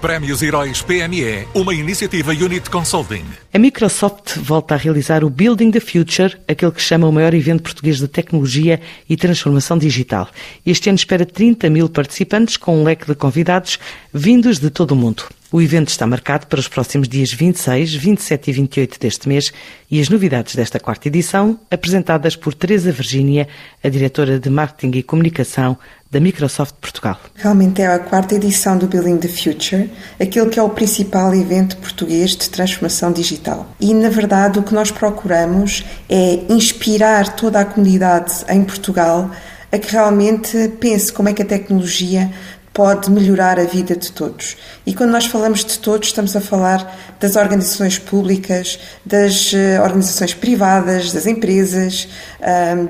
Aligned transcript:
Prémios 0.00 0.40
Heróis 0.40 0.80
PME, 0.80 1.46
uma 1.54 1.74
iniciativa 1.74 2.32
Unit 2.32 2.70
Consulting. 2.70 3.22
A 3.52 3.58
Microsoft 3.58 4.38
volta 4.38 4.74
a 4.74 4.78
realizar 4.78 5.22
o 5.22 5.28
Building 5.28 5.70
the 5.70 5.80
Future, 5.80 6.38
aquele 6.48 6.72
que 6.72 6.80
chama 6.80 7.06
o 7.06 7.12
maior 7.12 7.34
evento 7.34 7.62
português 7.62 7.98
de 7.98 8.08
tecnologia 8.08 8.80
e 9.06 9.14
transformação 9.14 9.76
digital. 9.76 10.26
Este 10.64 10.88
ano 10.88 10.96
espera 10.96 11.26
30 11.26 11.68
mil 11.68 11.86
participantes 11.86 12.56
com 12.56 12.80
um 12.80 12.84
leque 12.84 13.04
de 13.06 13.14
convidados 13.14 13.78
vindos 14.12 14.58
de 14.58 14.70
todo 14.70 14.92
o 14.92 14.96
mundo. 14.96 15.24
O 15.52 15.60
evento 15.60 15.88
está 15.88 16.06
marcado 16.06 16.46
para 16.46 16.60
os 16.60 16.68
próximos 16.68 17.08
dias 17.08 17.32
26, 17.32 17.94
27 17.94 18.50
e 18.50 18.52
28 18.52 19.00
deste 19.00 19.28
mês 19.28 19.52
e 19.90 20.00
as 20.00 20.08
novidades 20.08 20.54
desta 20.54 20.78
quarta 20.78 21.08
edição 21.08 21.58
apresentadas 21.68 22.36
por 22.36 22.54
Teresa 22.54 22.92
Virgínia, 22.92 23.48
a 23.82 23.88
diretora 23.88 24.38
de 24.38 24.48
Marketing 24.48 24.96
e 24.96 25.02
Comunicação 25.02 25.76
da 26.08 26.20
Microsoft 26.20 26.76
Portugal. 26.80 27.18
Realmente 27.34 27.82
é 27.82 27.88
a 27.88 27.98
quarta 27.98 28.36
edição 28.36 28.78
do 28.78 28.86
Building 28.86 29.16
the 29.16 29.26
Future, 29.26 29.90
aquele 30.20 30.50
que 30.50 30.60
é 30.60 30.62
o 30.62 30.70
principal 30.70 31.34
evento 31.34 31.76
português 31.78 32.36
de 32.36 32.48
transformação 32.48 33.12
digital. 33.12 33.74
E, 33.80 33.92
na 33.92 34.08
verdade, 34.08 34.60
o 34.60 34.62
que 34.62 34.72
nós 34.72 34.92
procuramos 34.92 35.84
é 36.08 36.44
inspirar 36.48 37.34
toda 37.34 37.58
a 37.58 37.64
comunidade 37.64 38.44
em 38.48 38.62
Portugal 38.62 39.28
a 39.72 39.78
que 39.78 39.92
realmente 39.92 40.68
pense 40.80 41.12
como 41.12 41.28
é 41.28 41.32
que 41.32 41.42
a 41.42 41.44
tecnologia 41.44 42.30
pode 42.72 43.10
melhorar 43.10 43.58
a 43.58 43.64
vida 43.64 43.96
de 43.96 44.12
todos. 44.12 44.56
E 44.86 44.94
quando 44.94 45.10
nós 45.10 45.26
falamos 45.26 45.64
de 45.64 45.78
todos, 45.78 46.08
estamos 46.08 46.36
a 46.36 46.40
falar 46.40 47.16
das 47.18 47.34
organizações 47.36 47.98
públicas, 47.98 48.78
das 49.04 49.52
eh, 49.52 49.80
organizações 49.80 50.34
privadas, 50.34 51.12
das 51.12 51.26
empresas, 51.26 52.08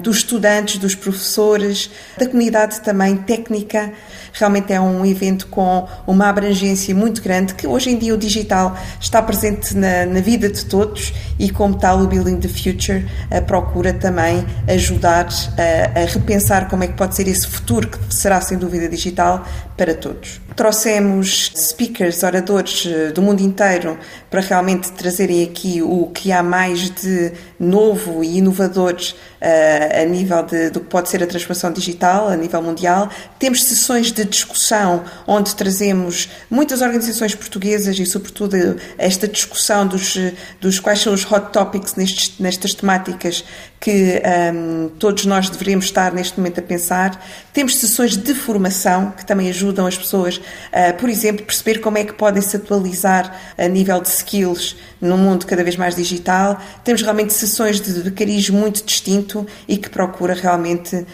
dos 0.00 0.19
estudantes, 0.19 0.78
dos 0.78 0.95
professores, 0.95 1.91
da 2.17 2.27
comunidade 2.27 2.81
também 2.83 3.17
técnica. 3.17 3.92
Realmente 4.33 4.72
é 4.72 4.81
um 4.81 5.05
evento 5.05 5.48
com 5.48 5.89
uma 6.06 6.28
abrangência 6.28 6.94
muito 6.94 7.20
grande 7.20 7.55
que 7.55 7.67
hoje 7.67 7.91
em 7.91 7.98
dia 7.98 8.15
o 8.15 8.17
digital 8.17 8.77
está 9.00 9.20
presente 9.20 9.77
na, 9.77 10.06
na 10.06 10.20
vida 10.20 10.48
de 10.48 10.65
todos 10.67 11.12
e, 11.37 11.50
como 11.50 11.77
tal, 11.77 12.00
o 12.00 12.06
Building 12.06 12.39
the 12.39 12.48
Future 12.48 13.05
procura 13.47 13.92
também 13.92 14.47
ajudar 14.69 15.27
a, 15.27 16.00
a 16.00 16.05
repensar 16.05 16.69
como 16.69 16.84
é 16.84 16.87
que 16.87 16.94
pode 16.94 17.17
ser 17.17 17.27
esse 17.27 17.47
futuro 17.47 17.89
que 17.89 18.15
será 18.15 18.41
sem 18.41 18.56
dúvida 18.56 18.89
digital 18.89 19.44
para 19.81 19.95
todos. 19.95 20.42
Trouxemos 20.55 21.53
speakers, 21.56 22.23
oradores 22.23 22.84
eh, 22.86 23.12
do 23.12 23.23
mundo 23.23 23.41
inteiro 23.41 23.98
para 24.28 24.42
realmente 24.42 24.92
trazerem 24.92 25.42
aqui 25.42 25.81
o 25.81 26.11
que 26.12 26.31
há 26.31 26.42
mais 26.42 26.91
de 26.91 27.33
novo 27.59 28.22
e 28.22 28.37
inovador 28.39 28.95
uh, 28.95 30.03
a 30.03 30.05
nível 30.05 30.42
de, 30.42 30.70
do 30.70 30.81
que 30.81 30.87
pode 30.87 31.09
ser 31.09 31.22
a 31.22 31.27
transformação 31.27 31.72
digital 31.72 32.28
a 32.28 32.37
nível 32.37 32.62
mundial. 32.62 33.09
Temos 33.39 33.64
sessões 33.64 34.12
de 34.12 34.25
discussão 34.25 35.03
onde 35.27 35.55
trazemos 35.55 36.28
muitas 36.50 36.83
organizações 36.83 37.34
portuguesas 37.34 37.98
e, 37.98 38.05
sobretudo, 38.05 38.77
esta 38.98 39.27
discussão 39.27 39.87
dos, 39.87 40.17
dos 40.61 40.78
quais 40.78 41.00
são 41.00 41.15
os 41.15 41.25
hot 41.25 41.53
topics 41.53 41.94
nestes, 41.97 42.39
nestas 42.39 42.75
temáticas 42.75 43.44
que 43.81 43.91
um, 43.91 44.84
ehm, 44.84 44.89
todos 44.98 45.25
nós 45.25 45.48
deveríamos 45.48 45.87
estar 45.87 46.12
neste 46.12 46.39
momento 46.39 46.61
a 46.61 46.62
pensar. 46.62 47.25
Temos 47.53 47.78
sessões 47.78 48.17
de 48.17 48.34
formação 48.34 49.11
que 49.12 49.25
também 49.25 49.48
ajudam 49.48 49.69
as 49.86 49.96
pessoas, 49.96 50.36
uh, 50.36 50.96
por 50.98 51.08
exemplo, 51.08 51.44
perceber 51.44 51.80
como 51.80 51.98
é 51.98 52.04
que 52.04 52.12
podem 52.12 52.42
se 52.42 52.56
atualizar 52.56 53.38
a 53.56 53.68
nível 53.68 54.00
de 54.00 54.08
skills 54.08 54.76
num 55.00 55.16
mundo 55.16 55.47
cada 55.47 55.62
vez 55.62 55.76
mais 55.76 55.94
digital. 55.94 56.60
Temos 56.84 57.03
realmente 57.03 57.32
sessões 57.32 57.80
de, 57.80 58.03
de 58.03 58.10
cariz 58.10 58.50
muito 58.50 58.84
distinto 58.84 59.47
e 59.66 59.76
que 59.76 59.88
procura 59.88 60.34
realmente 60.34 61.06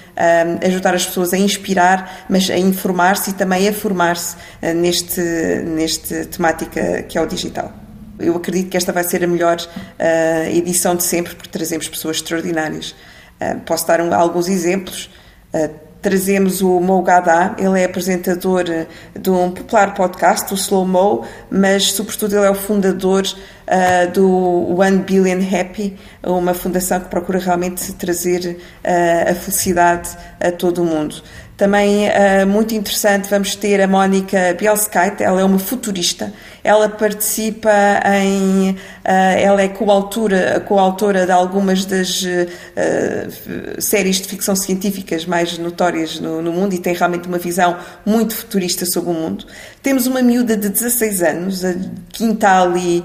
ajudar 0.64 0.94
as 0.94 1.06
pessoas 1.06 1.32
a 1.32 1.38
inspirar, 1.38 2.26
mas 2.28 2.50
a 2.50 2.58
informar-se 2.58 3.30
e 3.30 3.32
também 3.34 3.68
a 3.68 3.72
formar-se 3.72 4.36
uh, 4.62 4.74
neste, 4.74 5.20
neste 5.20 6.24
temática 6.26 7.02
que 7.02 7.16
é 7.16 7.20
o 7.20 7.26
digital. 7.26 7.72
Eu 8.18 8.36
acredito 8.36 8.70
que 8.70 8.76
esta 8.76 8.92
vai 8.92 9.04
ser 9.04 9.22
a 9.24 9.26
melhor 9.26 9.58
uh, 9.60 10.50
edição 10.50 10.94
de 10.96 11.02
sempre, 11.02 11.34
porque 11.34 11.50
trazemos 11.50 11.88
pessoas 11.88 12.16
extraordinárias. 12.16 12.94
Uh, 13.40 13.60
posso 13.66 13.86
dar 13.86 14.00
um, 14.00 14.12
alguns 14.14 14.48
exemplos. 14.48 15.10
Uh, 15.52 15.85
trazemos 16.06 16.62
o 16.62 16.78
Mo 16.78 17.02
Gada, 17.02 17.56
ele 17.58 17.80
é 17.80 17.84
apresentador 17.84 18.62
de 18.62 19.28
um 19.28 19.50
popular 19.50 19.92
podcast, 19.92 20.52
o 20.52 20.54
Slow 20.54 20.86
Mo, 20.86 21.24
mas 21.50 21.90
sobretudo 21.94 22.36
ele 22.36 22.46
é 22.46 22.50
o 22.50 22.54
fundador 22.54 23.24
uh, 23.66 24.10
do 24.12 24.78
One 24.78 24.98
Billion 24.98 25.40
Happy, 25.40 25.96
uma 26.22 26.54
fundação 26.54 27.00
que 27.00 27.08
procura 27.08 27.38
realmente 27.38 27.92
trazer 27.94 28.58
uh, 28.84 29.30
a 29.30 29.34
felicidade 29.34 30.10
a 30.40 30.50
todo 30.50 30.82
o 30.82 30.84
mundo. 30.84 31.22
Também 31.56 32.06
uh, 32.06 32.46
muito 32.46 32.74
interessante, 32.74 33.30
vamos 33.30 33.54
ter 33.54 33.80
a 33.80 33.88
Mónica 33.88 34.54
Bielskite, 34.58 35.22
ela 35.22 35.40
é 35.40 35.44
uma 35.44 35.58
futurista, 35.58 36.30
ela 36.62 36.86
participa 36.86 37.72
em, 38.04 38.72
uh, 38.72 38.76
ela 39.04 39.62
é 39.62 39.68
coautora, 39.68 40.60
coautora 40.60 41.24
de 41.24 41.32
algumas 41.32 41.86
das 41.86 42.22
uh, 42.22 43.80
séries 43.80 44.16
de 44.16 44.28
ficção 44.28 44.54
científicas 44.54 45.24
mais 45.24 45.56
notórias 45.56 46.20
no, 46.20 46.42
no, 46.42 46.52
mundo 46.52 46.74
e 46.74 46.78
tem 46.78 46.92
realmente 46.92 47.26
uma 47.26 47.38
visão 47.38 47.78
muito 48.04 48.34
futurista 48.34 48.84
sobre 48.84 49.08
o 49.08 49.14
mundo. 49.14 49.46
Temos 49.82 50.06
uma 50.06 50.20
miúda 50.20 50.58
de 50.58 50.68
16 50.68 51.22
anos, 51.22 51.64
a 51.64 51.74
Quintali 52.12 53.02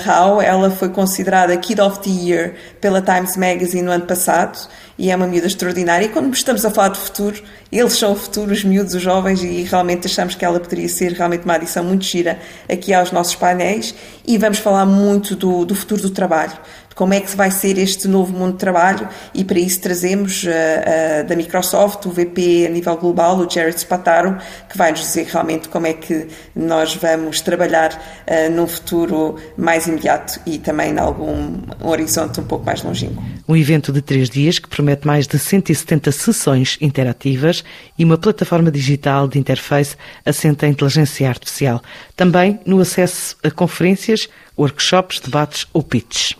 Rao, 0.00 0.40
ela 0.40 0.70
foi 0.70 0.88
considerada 0.88 1.56
Kid 1.56 1.80
of 1.80 2.00
the 2.00 2.10
Year 2.10 2.54
pela 2.80 3.00
Times 3.00 3.36
Magazine 3.36 3.82
no 3.82 3.92
ano 3.92 4.06
passado 4.06 4.58
e 5.00 5.10
é 5.10 5.16
uma 5.16 5.26
miúda 5.26 5.46
extraordinária. 5.46 6.04
E 6.04 6.08
quando 6.10 6.32
estamos 6.34 6.62
a 6.62 6.70
falar 6.70 6.90
de 6.90 6.98
futuro, 6.98 7.42
eles 7.72 7.94
são 7.94 8.12
o 8.12 8.14
futuro, 8.14 8.52
os 8.52 8.62
miúdos, 8.62 8.94
os 8.94 9.00
jovens, 9.00 9.42
e 9.42 9.62
realmente 9.62 10.06
achamos 10.06 10.34
que 10.34 10.44
ela 10.44 10.60
poderia 10.60 10.90
ser 10.90 11.12
realmente 11.12 11.44
uma 11.44 11.54
adição 11.54 11.82
muito 11.82 12.04
gira 12.04 12.38
aqui 12.70 12.92
aos 12.92 13.10
nossos 13.10 13.34
painéis. 13.34 13.94
E 14.26 14.36
vamos 14.36 14.58
falar 14.58 14.84
muito 14.84 15.34
do, 15.34 15.64
do 15.64 15.74
futuro 15.74 16.02
do 16.02 16.10
trabalho, 16.10 16.52
como 17.00 17.14
é 17.14 17.20
que 17.20 17.34
vai 17.34 17.50
ser 17.50 17.78
este 17.78 18.06
novo 18.06 18.30
mundo 18.30 18.52
de 18.52 18.58
trabalho 18.58 19.08
e 19.32 19.42
para 19.42 19.58
isso 19.58 19.80
trazemos 19.80 20.44
uh, 20.44 20.48
uh, 20.48 21.26
da 21.26 21.34
Microsoft, 21.34 22.04
o 22.04 22.10
VP 22.10 22.66
a 22.66 22.68
nível 22.68 22.94
global, 22.98 23.38
o 23.38 23.50
Jared 23.50 23.80
Spataro, 23.80 24.36
que 24.68 24.76
vai 24.76 24.90
nos 24.90 25.00
dizer 25.00 25.26
realmente 25.26 25.70
como 25.70 25.86
é 25.86 25.94
que 25.94 26.26
nós 26.54 26.94
vamos 26.96 27.40
trabalhar 27.40 27.90
uh, 27.94 28.50
num 28.54 28.66
futuro 28.66 29.36
mais 29.56 29.86
imediato 29.86 30.40
e 30.44 30.58
também 30.58 30.92
em 30.92 30.98
algum 30.98 31.62
horizonte 31.82 32.38
um 32.38 32.44
pouco 32.44 32.66
mais 32.66 32.82
longínquo. 32.82 33.22
Um 33.48 33.56
evento 33.56 33.92
de 33.92 34.02
três 34.02 34.28
dias 34.28 34.58
que 34.58 34.68
promete 34.68 34.89
mais 35.06 35.26
de 35.26 35.38
170 35.38 36.12
sessões 36.12 36.78
interativas 36.80 37.64
e 37.98 38.04
uma 38.04 38.18
plataforma 38.18 38.70
digital 38.70 39.28
de 39.28 39.38
interface 39.38 39.96
assenta 40.24 40.66
em 40.66 40.70
inteligência 40.70 41.28
artificial. 41.28 41.82
Também 42.16 42.60
no 42.64 42.80
acesso 42.80 43.36
a 43.42 43.50
conferências, 43.50 44.28
workshops, 44.56 45.20
debates 45.20 45.66
ou 45.72 45.82
pitches. 45.82 46.39